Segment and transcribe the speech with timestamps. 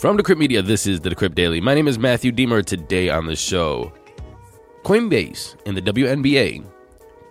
[0.00, 1.60] From Decrypt Media, this is the Decrypt Daily.
[1.60, 2.64] My name is Matthew Diemer.
[2.64, 3.92] Today on the show,
[4.82, 6.64] Coinbase and the WNBA,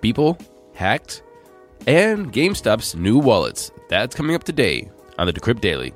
[0.03, 0.39] Beeple
[0.75, 1.23] hacked,
[1.87, 3.71] and GameStop's new wallets.
[3.87, 4.87] That's coming up today
[5.17, 5.95] on the Decrypt Daily.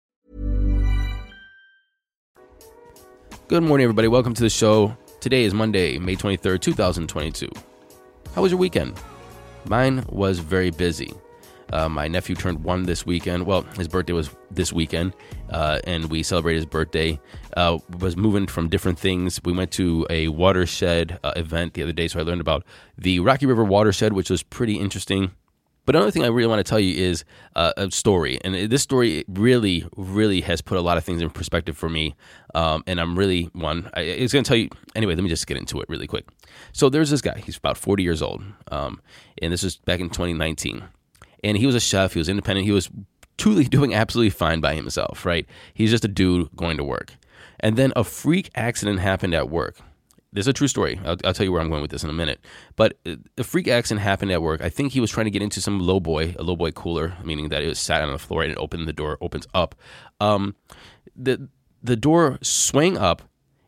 [3.51, 4.07] Good morning, everybody.
[4.07, 4.95] Welcome to the show.
[5.19, 7.49] Today is Monday, May 23rd, 2022.
[8.33, 8.97] How was your weekend?
[9.65, 11.11] Mine was very busy.
[11.73, 13.45] Uh, my nephew turned one this weekend.
[13.45, 15.13] Well, his birthday was this weekend,
[15.49, 17.19] uh, and we celebrated his birthday.
[17.57, 19.41] Uh, was moving from different things.
[19.43, 22.63] We went to a watershed uh, event the other day, so I learned about
[22.97, 25.31] the Rocky River watershed, which was pretty interesting.
[25.85, 27.23] But another thing I really want to tell you is
[27.55, 31.29] uh, a story, and this story really, really has put a lot of things in
[31.29, 32.15] perspective for me.
[32.53, 33.89] Um, and I'm really one.
[33.93, 35.15] I, it's going to tell you anyway.
[35.15, 36.25] Let me just get into it really quick.
[36.71, 37.41] So there's this guy.
[37.43, 39.01] He's about 40 years old, um,
[39.41, 40.83] and this was back in 2019.
[41.43, 42.13] And he was a chef.
[42.13, 42.65] He was independent.
[42.65, 42.89] He was
[43.37, 45.25] truly doing absolutely fine by himself.
[45.25, 45.47] Right?
[45.73, 47.13] He's just a dude going to work.
[47.59, 49.77] And then a freak accident happened at work
[50.33, 50.99] this is a true story.
[51.03, 52.39] I'll, I'll, tell you where I'm going with this in a minute.
[52.75, 54.61] But uh, a freak accident happened at work.
[54.61, 57.17] I think he was trying to get into some low boy, a low boy cooler,
[57.23, 59.75] meaning that it was sat on the floor and it opened the door, opens up.
[60.19, 60.55] Um,
[61.15, 61.49] the
[61.83, 63.23] the door swung up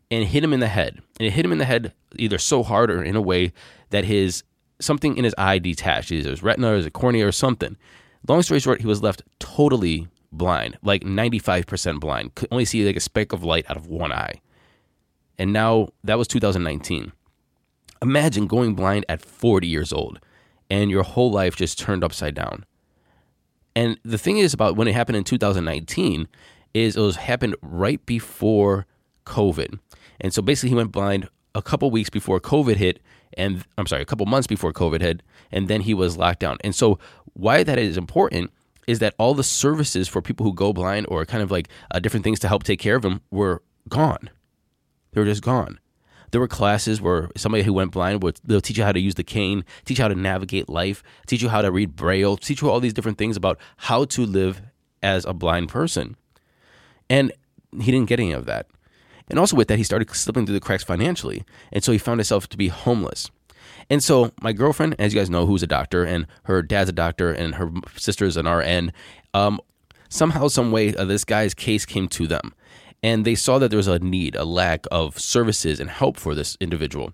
[0.09, 1.02] and hit him in the head.
[1.19, 3.52] And it hit him in the head either so hard or in a way
[3.89, 4.44] that his
[4.80, 6.11] something in his eye detached.
[6.11, 7.75] Either his retina or his cornea or something.
[8.25, 12.35] Long story short, he was left totally blind, like 95% blind.
[12.35, 14.40] Could only see like a speck of light out of one eye
[15.38, 17.12] and now that was 2019.
[18.02, 20.20] Imagine going blind at 40 years old
[20.70, 22.66] and your whole life just turned upside down.
[23.76, 26.28] And the thing is about when it happened in 2019
[26.74, 28.86] is it was happened right before
[29.26, 29.80] COVID.
[30.20, 33.00] And so basically he went blind a couple weeks before COVID hit
[33.36, 36.58] and I'm sorry, a couple months before COVID hit and then he was locked down.
[36.64, 37.00] And so
[37.34, 38.52] why that is important
[38.88, 42.00] is that all the services for people who go blind or kind of like uh,
[42.00, 44.30] different things to help take care of them were gone.
[45.13, 45.79] They were just gone.
[46.31, 49.13] There were classes where somebody who went blind would they'll teach you how to use
[49.16, 52.62] the cane, teach you how to navigate life, teach you how to read braille, teach
[52.62, 54.62] you all these different things about how to live
[55.03, 56.16] as a blind person.
[57.07, 57.31] And
[57.79, 58.66] he didn't get any of that.
[59.29, 61.44] And also with that, he started slipping through the cracks financially.
[61.72, 63.29] And so he found himself to be homeless.
[63.90, 66.94] And so my girlfriend, as you guys know, who's a doctor, and her dad's a
[66.94, 68.91] doctor, and her sister's an RN,
[69.34, 69.59] um,
[70.09, 72.53] somehow, some way, uh, this guy's case came to them
[73.03, 76.34] and they saw that there was a need, a lack of services and help for
[76.34, 77.14] this individual.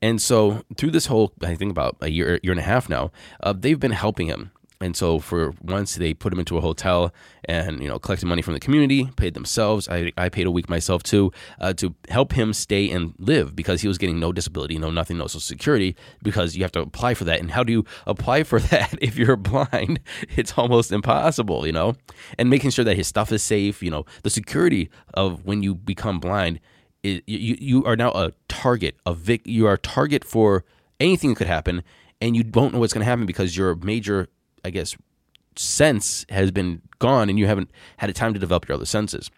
[0.00, 3.10] And so through this whole, I think about a year, year and a half now,
[3.42, 4.52] uh, they've been helping him.
[4.84, 7.10] And so for once they put him into a hotel
[7.46, 9.88] and you know collected money from the community, paid themselves.
[9.88, 13.80] I, I paid a week myself too uh, to help him stay and live because
[13.80, 17.14] he was getting no disability, no nothing, no social security because you have to apply
[17.14, 17.40] for that.
[17.40, 20.00] And how do you apply for that if you're blind?
[20.36, 21.94] It's almost impossible, you know.
[22.38, 25.74] And making sure that his stuff is safe, you know, the security of when you
[25.74, 26.60] become blind,
[27.02, 30.64] you you are now a target, a vic, you are a target for
[31.00, 31.82] anything that could happen
[32.20, 34.28] and you don't know what's going to happen because your major
[34.64, 34.96] I guess,
[35.56, 39.30] sense has been gone and you haven't had a time to develop your other senses.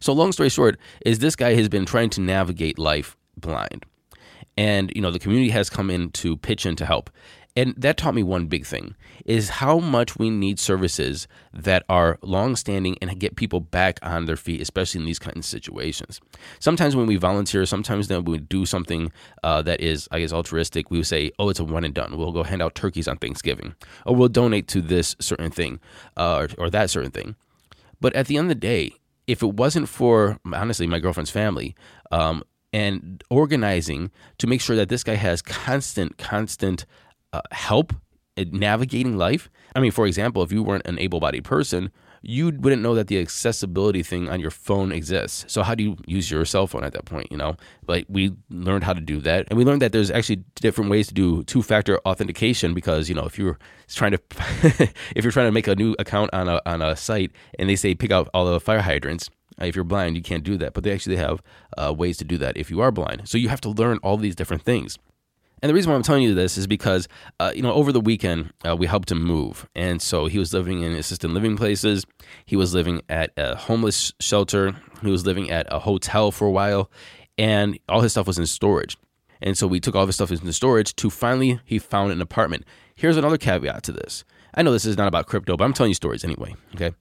[0.00, 3.84] So, long story short, is this guy has been trying to navigate life blind.
[4.56, 7.10] And, you know, the community has come in to pitch in to help.
[7.56, 12.18] And that taught me one big thing is how much we need services that are
[12.20, 16.20] long-standing and get people back on their feet, especially in these kinds of situations.
[16.58, 19.12] Sometimes when we volunteer, sometimes then we do something
[19.44, 20.90] uh, that is, I guess, altruistic.
[20.90, 23.18] We would say, "Oh, it's a one and done." We'll go hand out turkeys on
[23.18, 25.78] Thanksgiving, or we'll donate to this certain thing,
[26.16, 27.36] uh, or, or that certain thing.
[28.00, 28.92] But at the end of the day,
[29.28, 31.76] if it wasn't for honestly my girlfriend's family,
[32.10, 32.42] um,
[32.74, 36.84] and organizing to make sure that this guy has constant, constant
[37.34, 37.92] uh, help
[38.36, 39.50] navigating life.
[39.76, 41.90] I mean, for example, if you weren't an able bodied person,
[42.22, 45.44] you wouldn't know that the accessibility thing on your phone exists.
[45.48, 47.30] So how do you use your cell phone at that point?
[47.30, 50.44] You know, like we learned how to do that, and we learned that there's actually
[50.54, 53.58] different ways to do two factor authentication because you know if you're
[53.88, 54.20] trying to
[55.14, 57.76] if you're trying to make a new account on a on a site and they
[57.76, 59.28] say pick out all the fire hydrants.
[59.60, 61.40] If you're blind, you can't do that, but they actually have
[61.78, 63.28] uh, ways to do that if you are blind.
[63.28, 64.98] So you have to learn all these different things.
[65.62, 67.08] And the reason why I'm telling you this is because,
[67.40, 69.66] uh, you know, over the weekend, uh, we helped him move.
[69.74, 72.04] And so he was living in assisted living places.
[72.44, 74.76] He was living at a homeless shelter.
[75.02, 76.90] He was living at a hotel for a while.
[77.38, 78.96] And all his stuff was in storage.
[79.40, 82.64] And so we took all his stuff into storage to finally, he found an apartment.
[82.94, 84.24] Here's another caveat to this.
[84.54, 86.54] I know this is not about crypto, but I'm telling you stories anyway.
[86.74, 86.92] Okay.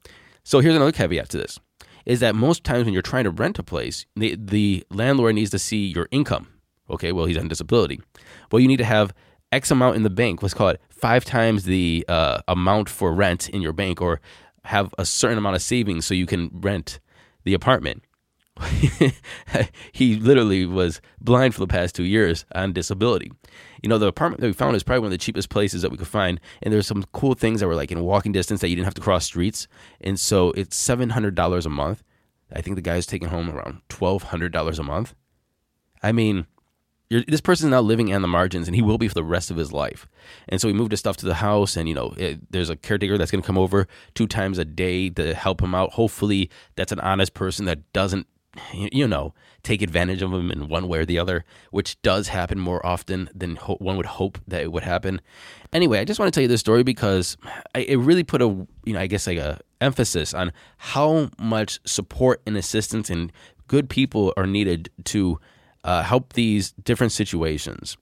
[0.43, 1.59] So here's another caveat to this
[2.05, 5.51] is that most times when you're trying to rent a place, the, the landlord needs
[5.51, 6.47] to see your income.
[6.89, 8.01] Okay, well, he's on disability.
[8.51, 9.13] Well, you need to have
[9.51, 13.49] X amount in the bank, let's call it five times the uh, amount for rent
[13.49, 14.19] in your bank, or
[14.65, 16.99] have a certain amount of savings so you can rent
[17.43, 18.03] the apartment.
[19.91, 23.31] he literally was blind for the past two years on disability.
[23.81, 25.91] You know, the apartment that we found is probably one of the cheapest places that
[25.91, 26.39] we could find.
[26.61, 28.93] And there's some cool things that were like in walking distance that you didn't have
[28.95, 29.67] to cross streets.
[30.01, 32.03] And so it's $700 a month.
[32.51, 35.15] I think the guy's taking home around $1,200 a month.
[36.03, 36.45] I mean,
[37.27, 39.51] this person is now living on the margins and he will be for the rest
[39.51, 40.07] of his life.
[40.49, 42.75] And so he moved his stuff to the house and, you know, it, there's a
[42.75, 45.93] caretaker that's going to come over two times a day to help him out.
[45.93, 48.27] Hopefully that's an honest person that doesn't
[48.71, 49.33] you know,
[49.63, 53.29] take advantage of them in one way or the other, which does happen more often
[53.33, 55.21] than ho- one would hope that it would happen.
[55.71, 57.35] Anyway, I just want to tell you this story because
[57.73, 61.79] I, it really put a, you know, I guess like a emphasis on how much
[61.85, 63.31] support and assistance and
[63.67, 65.39] good people are needed to
[65.83, 67.97] uh, help these different situations.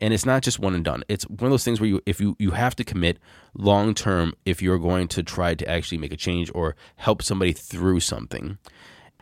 [0.00, 1.04] And it's not just one and done.
[1.08, 3.18] It's one of those things where you, if you, you have to commit
[3.54, 7.52] long term if you're going to try to actually make a change or help somebody
[7.52, 8.56] through something.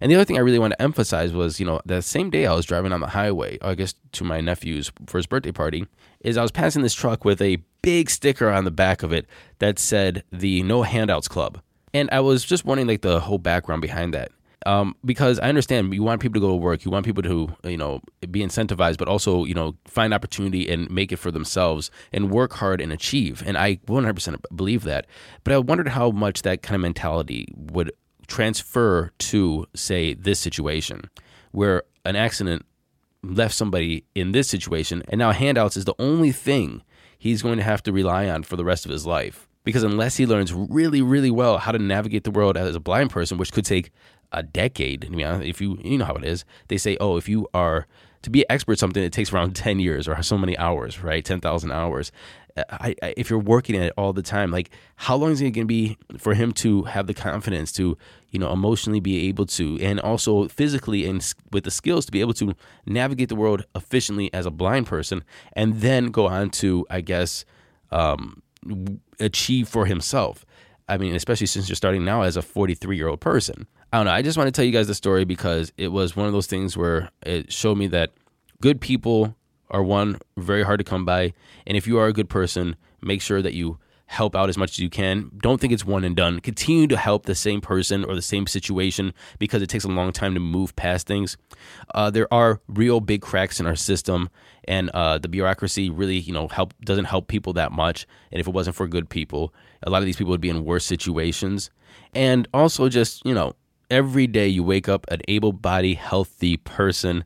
[0.01, 2.47] And the other thing I really want to emphasize was, you know, the same day
[2.47, 5.87] I was driving on the highway, I guess to my nephew's his birthday party,
[6.21, 9.27] is I was passing this truck with a big sticker on the back of it
[9.59, 11.61] that said the No Handouts Club.
[11.93, 14.31] And I was just wondering like the whole background behind that.
[14.67, 17.49] Um, because I understand you want people to go to work, you want people to,
[17.65, 18.01] you know,
[18.31, 22.55] be incentivized, but also, you know, find opportunity and make it for themselves and work
[22.55, 23.43] hard and achieve.
[23.47, 25.07] And I 100% believe that.
[25.45, 27.93] But I wondered how much that kind of mentality would
[28.27, 31.03] transfer to, say, this situation
[31.53, 32.65] where an accident
[33.23, 36.83] left somebody in this situation, and now handouts is the only thing
[37.19, 39.48] he's going to have to rely on for the rest of his life.
[39.69, 43.11] Because unless he learns really, really well how to navigate the world as a blind
[43.11, 43.91] person, which could take
[44.33, 47.87] a decade, if you you know how it is, they say, oh, if you are
[48.23, 51.23] to be an expert something, it takes around ten years or so many hours, right?
[51.23, 52.11] Ten thousand hours.
[52.57, 55.51] I, I, if you're working at it all the time, like how long is it
[55.51, 57.99] going to be for him to have the confidence to,
[58.31, 62.23] you know, emotionally be able to, and also physically and with the skills to be
[62.23, 62.55] able to
[62.87, 67.45] navigate the world efficiently as a blind person, and then go on to, I guess,
[67.93, 68.41] um,
[69.21, 70.45] achieve for himself.
[70.89, 73.67] I mean, especially since you're starting now as a 43 year old person.
[73.93, 74.13] I don't know.
[74.13, 76.47] I just want to tell you guys the story because it was one of those
[76.47, 78.13] things where it showed me that
[78.61, 79.35] good people
[79.71, 81.33] are one very hard to come by.
[81.67, 84.73] And if you are a good person, make sure that you help out as much
[84.73, 85.31] as you can.
[85.37, 86.41] Don't think it's one and done.
[86.41, 90.13] Continue to help the same person or the same situation because it takes a long
[90.13, 91.37] time to move past things.
[91.95, 94.31] Uh, there are real big cracks in our system,
[94.65, 98.07] and uh, the bureaucracy really, you know, help doesn't help people that much.
[98.33, 99.53] And if it wasn't for good people,
[99.83, 101.71] a lot of these people would be in worse situations.
[102.15, 103.53] And also, just you know,
[103.91, 107.25] every day you wake up an able-bodied, healthy person,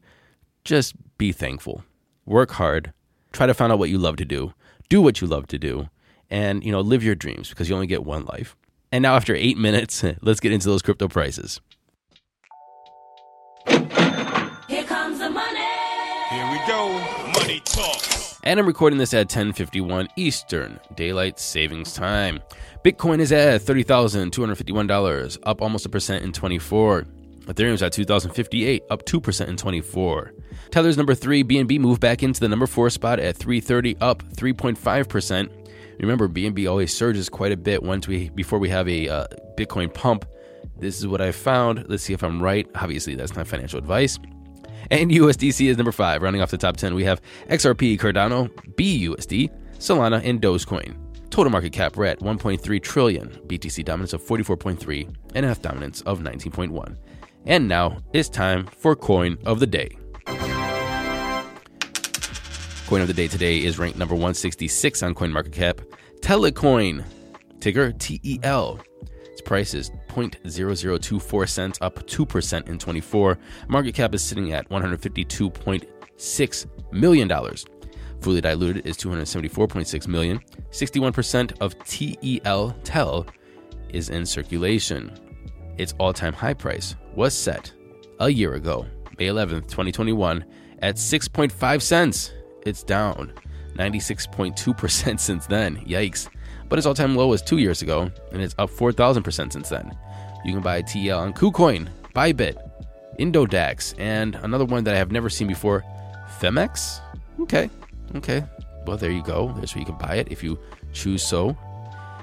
[0.64, 1.84] just be thankful
[2.24, 2.92] work hard,
[3.32, 4.54] try to find out what you love to do,
[4.88, 5.88] do what you love to do,
[6.32, 8.56] and you know, live your dreams because you only get one life.
[8.90, 11.60] And now after 8 minutes, let's get into those crypto prices.
[13.68, 15.60] Here comes the money.
[16.30, 16.98] Here we go.
[17.38, 18.02] Money talk.
[18.44, 22.40] And I'm recording this at 10:51 Eastern Daylight Savings Time.
[22.84, 27.06] Bitcoin is at $30,251, up almost a percent in 24.
[27.46, 30.32] Ethereum's at 2058, up 2% in 24.
[30.70, 35.61] Tether's number 3, BNB moved back into the number 4 spot at 330, up 3.5%.
[36.00, 39.92] Remember, BNB always surges quite a bit once we before we have a uh, Bitcoin
[39.92, 40.26] pump.
[40.78, 41.84] This is what I found.
[41.88, 42.68] Let's see if I'm right.
[42.74, 44.18] Obviously, that's not financial advice.
[44.90, 46.22] And USDC is number 5.
[46.22, 50.96] Rounding off the top 10, we have XRP, Cardano, BUSD, Solana, and Dogecoin.
[51.30, 53.28] Total market cap, we're at 1.3 trillion.
[53.46, 56.96] BTC dominance of 44.3, and F dominance of 19.1.
[57.46, 59.96] And now it's time for Coin of the Day.
[62.92, 65.82] Coin of the Day today is ranked number 166 on CoinMarketCap.
[66.20, 67.02] Telcoin,
[67.58, 68.80] ticker TEL.
[69.22, 73.38] Its price is 0.0024 cents, up 2% in 24.
[73.68, 77.32] Market cap is sitting at $152.6 million.
[78.20, 80.38] Fully diluted is 274.6 million.
[80.70, 83.26] 61% of TEL TEL
[83.88, 85.10] is in circulation.
[85.78, 87.72] Its all time high price was set
[88.20, 88.84] a year ago,
[89.18, 90.44] May 11th, 2021,
[90.80, 92.32] at 6.5 cents.
[92.64, 93.32] It's down
[93.76, 95.76] 96.2% since then.
[95.84, 96.28] Yikes.
[96.68, 99.96] But its all time low was two years ago, and it's up 4,000% since then.
[100.44, 102.56] You can buy TL on KuCoin, Bybit,
[103.18, 105.84] Indodax, and another one that I have never seen before,
[106.40, 107.00] Phemex?
[107.40, 107.70] Okay,
[108.16, 108.44] okay.
[108.86, 109.52] Well, there you go.
[109.56, 110.58] There's where you can buy it if you
[110.92, 111.56] choose so.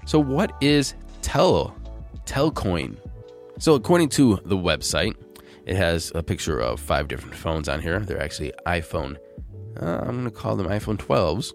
[0.06, 1.76] So, what is Tel?
[2.26, 2.98] Telcoin.
[3.60, 5.16] So, according to the website,
[5.66, 8.00] it has a picture of five different phones on here.
[8.00, 9.18] They're actually iPhone.
[9.82, 11.54] Uh, I'm going to call them iPhone 12s.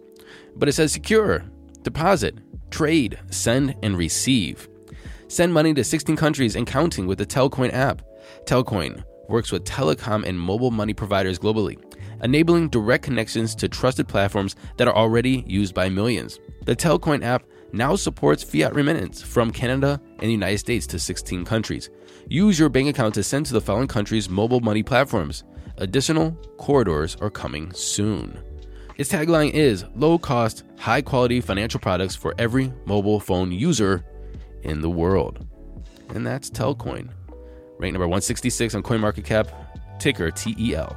[0.57, 1.45] But it says secure,
[1.83, 2.39] deposit,
[2.71, 4.69] trade, send, and receive.
[5.29, 8.03] Send money to 16 countries and counting with the Telcoin app.
[8.47, 11.79] Telcoin works with telecom and mobile money providers globally,
[12.23, 16.39] enabling direct connections to trusted platforms that are already used by millions.
[16.65, 21.45] The Telcoin app now supports fiat remittance from Canada and the United States to 16
[21.45, 21.91] countries.
[22.29, 25.43] Use your bank account to send to the following countries' mobile money platforms.
[25.79, 28.39] Additional corridors are coming soon.
[28.97, 34.05] Its tagline is low cost, high quality financial products for every mobile phone user
[34.63, 35.45] in the world.
[36.11, 37.11] And that's Telcoin.
[37.79, 39.51] Rank number 166 on CoinMarketCap,
[39.99, 40.97] ticker TEL.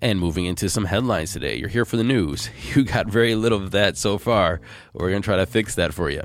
[0.00, 1.56] And moving into some headlines today.
[1.56, 2.48] You're here for the news.
[2.74, 4.60] You got very little of that so far.
[4.94, 6.22] We're going to try to fix that for you.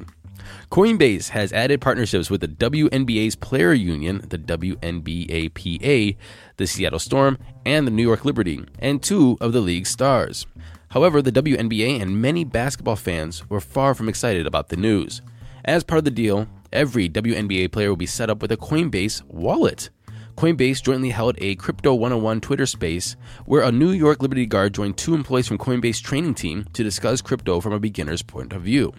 [0.72, 6.16] Coinbase has added partnerships with the WNBA's player union, the WNBAPA,
[6.56, 10.48] the Seattle Storm, and the New York Liberty, and two of the league's stars.
[10.92, 15.22] However, the WNBA and many basketball fans were far from excited about the news.
[15.66, 19.24] As part of the deal, every WNBA player will be set up with a Coinbase
[19.28, 19.90] wallet.
[20.38, 24.96] Coinbase jointly held a Crypto 101 Twitter space where a New York Liberty Guard joined
[24.96, 28.94] two employees from Coinbase training team to discuss crypto from a beginner's point of view.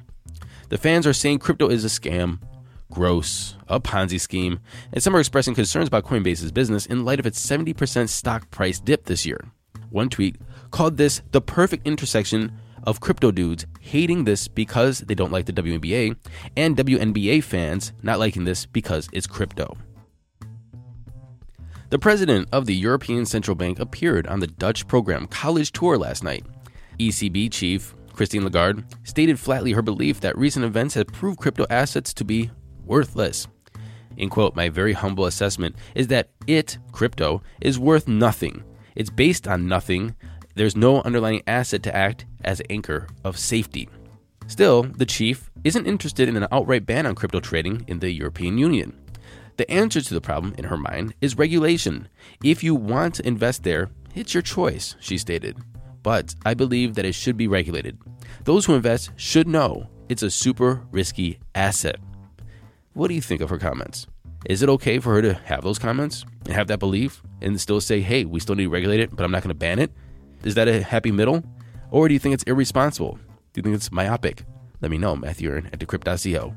[0.73, 2.39] The fans are saying crypto is a scam,
[2.91, 4.59] gross, a Ponzi scheme,
[4.91, 8.81] and some are expressing concerns about Coinbase's business in light of its 70% stock price
[8.81, 9.53] dip this year.
[9.91, 10.37] One tweet
[10.71, 15.53] called this the perfect intersection of crypto dudes hating this because they don't like the
[15.53, 16.17] WNBA
[16.57, 19.77] and WNBA fans not liking this because it's crypto.
[21.91, 26.25] The president of the European Central Bank appeared on the Dutch program College Tour last
[26.25, 26.47] night.
[26.99, 32.13] ECB chief Christine Lagarde stated flatly her belief that recent events have proved crypto assets
[32.15, 32.51] to be
[32.85, 33.47] worthless.
[34.17, 38.63] In quote, my very humble assessment is that it, crypto, is worth nothing.
[38.95, 40.15] It's based on nothing.
[40.55, 43.89] There's no underlying asset to act as anchor of safety.
[44.47, 48.59] Still, the chief isn't interested in an outright ban on crypto trading in the European
[48.59, 48.99] Union.
[49.57, 52.09] The answer to the problem, in her mind, is regulation.
[52.43, 55.57] If you want to invest there, it's your choice, she stated.
[56.03, 57.99] But I believe that it should be regulated.
[58.45, 61.97] Those who invest should know it's a super risky asset.
[62.95, 64.07] What do you think of her comments?
[64.47, 67.81] Is it okay for her to have those comments and have that belief and still
[67.81, 69.93] say, hey, we still need to regulate it, but I'm not going to ban it?
[70.43, 71.45] Is that a happy middle?
[71.91, 73.19] Or do you think it's irresponsible?
[73.53, 74.45] Do you think it's myopic?
[74.81, 76.55] Let me know, Matthew at decrypt.co.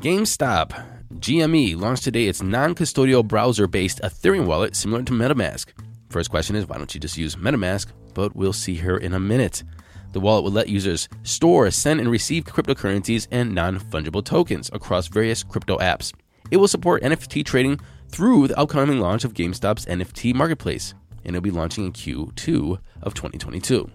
[0.00, 5.66] GameStop GME launched today its non custodial browser based Ethereum wallet similar to MetaMask.
[6.10, 7.86] First question is why don't you just use MetaMask?
[8.14, 9.62] But we'll see here in a minute.
[10.12, 15.06] The wallet will let users store, send, and receive cryptocurrencies and non fungible tokens across
[15.06, 16.12] various crypto apps.
[16.50, 21.44] It will support NFT trading through the upcoming launch of GameStop's NFT marketplace, and it'll
[21.44, 23.88] be launching in Q2 of 2022.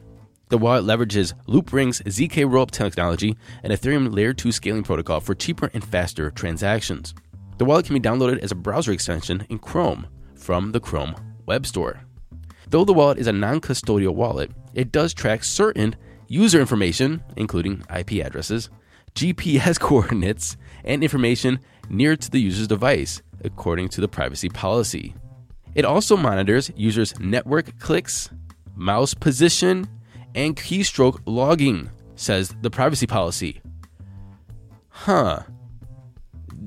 [0.47, 5.69] The wallet leverages Loopring's ZK rollup technology and Ethereum Layer 2 scaling protocol for cheaper
[5.73, 7.13] and faster transactions.
[7.57, 11.65] The wallet can be downloaded as a browser extension in Chrome from the Chrome Web
[11.65, 12.01] Store.
[12.69, 15.95] Though the wallet is a non custodial wallet, it does track certain
[16.27, 18.69] user information, including IP addresses,
[19.13, 21.59] GPS coordinates, and information
[21.89, 25.13] near to the user's device, according to the privacy policy.
[25.75, 28.29] It also monitors users' network clicks,
[28.75, 29.87] mouse position,
[30.33, 33.61] and keystroke logging, says the privacy policy.
[34.89, 35.41] Huh.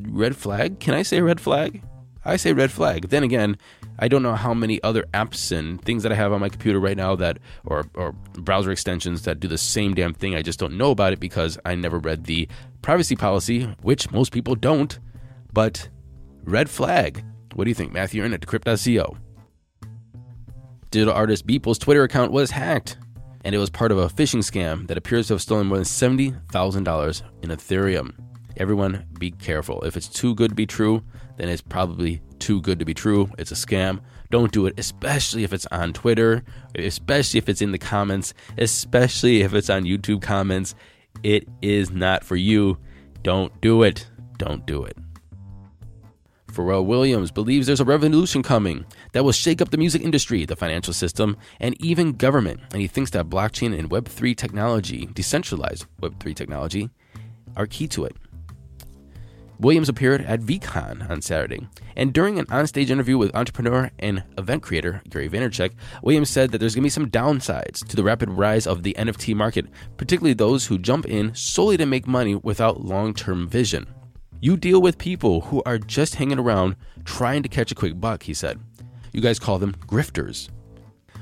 [0.08, 0.80] Red flag?
[0.80, 1.82] Can I say red flag?
[2.24, 3.08] I say red flag.
[3.08, 3.56] Then again,
[3.98, 6.78] I don't know how many other apps and things that I have on my computer
[6.78, 10.34] right now that, or, or browser extensions that do the same damn thing.
[10.34, 12.48] I just don't know about it because I never read the
[12.82, 14.98] privacy policy, which most people don't.
[15.52, 15.88] But
[16.44, 17.24] red flag.
[17.54, 18.22] What do you think, Matthew?
[18.22, 19.16] You're at decrypt.co.
[20.90, 22.98] Digital artist Beeple's Twitter account was hacked
[23.44, 25.84] and it was part of a phishing scam that appears to have stolen more than
[25.84, 28.27] $70,000 in Ethereum.
[28.58, 29.82] Everyone be careful.
[29.82, 31.04] If it's too good to be true,
[31.36, 33.30] then it's probably too good to be true.
[33.38, 34.00] It's a scam.
[34.30, 36.42] Don't do it, especially if it's on Twitter,
[36.74, 40.74] especially if it's in the comments, especially if it's on YouTube comments.
[41.22, 42.78] It is not for you.
[43.22, 44.08] Don't do it.
[44.38, 44.96] Don't do it.
[46.52, 50.56] Pharrell Williams believes there's a revolution coming that will shake up the music industry, the
[50.56, 52.60] financial system, and even government.
[52.72, 56.90] And he thinks that blockchain and Web3 technology, decentralized Web3 technology,
[57.56, 58.16] are key to it.
[59.60, 64.62] Williams appeared at VeeCon on Saturday, and during an onstage interview with entrepreneur and event
[64.62, 65.72] creator Gary Vaynerchuk,
[66.02, 68.94] Williams said that there's going to be some downsides to the rapid rise of the
[68.96, 73.86] NFT market, particularly those who jump in solely to make money without long term vision.
[74.40, 78.22] You deal with people who are just hanging around trying to catch a quick buck,
[78.22, 78.60] he said.
[79.12, 80.50] You guys call them grifters.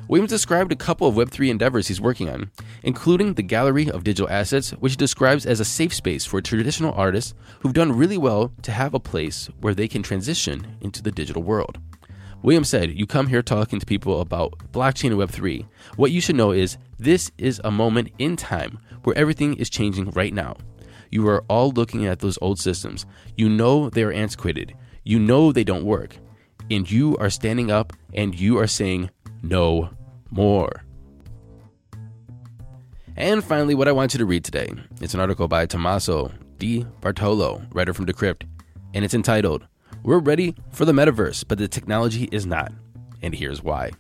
[0.09, 2.53] Williams described a couple of Web3 endeavors he's working on,
[2.85, 6.95] including the Gallery of Digital Assets, which he describes as a safe space for traditional
[6.95, 11.11] artists who've done really well to have a place where they can transition into the
[11.11, 11.79] digital world.
[12.43, 15.67] Williams said, You come here talking to people about blockchain and Web3.
[15.97, 20.11] What you should know is this is a moment in time where everything is changing
[20.13, 20.57] right now.
[21.11, 23.07] You are all looking at those old systems.
[23.37, 24.77] You know they are antiquated.
[25.03, 26.17] You know they don't work.
[26.71, 29.11] And you are standing up and you are saying,
[29.49, 29.91] no
[30.31, 30.85] more.
[33.17, 34.71] And finally, what I want you to read today.
[35.01, 38.43] It's an article by Tommaso Di Bartolo, writer from Decrypt,
[38.93, 39.67] and it's entitled,
[40.03, 42.73] We're Ready for the Metaverse, but the technology is not.
[43.23, 43.93] And here's why.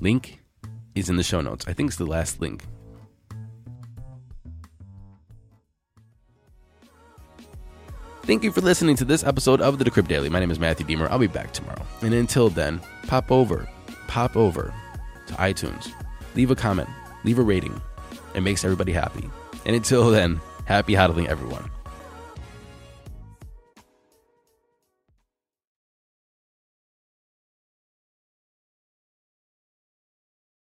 [0.00, 0.40] Link
[0.94, 1.64] is in the show notes.
[1.66, 2.64] I think it's the last link.
[8.22, 10.30] Thank you for listening to this episode of the Decrypt Daily.
[10.30, 11.10] My name is Matthew Diemer.
[11.10, 11.84] I'll be back tomorrow.
[12.00, 13.68] And until then, pop over
[14.14, 14.72] pop over
[15.26, 15.92] to iTunes,
[16.36, 16.88] leave a comment,
[17.24, 17.82] leave a rating.
[18.36, 19.28] It makes everybody happy.
[19.66, 21.68] And until then, happy hodling, everyone.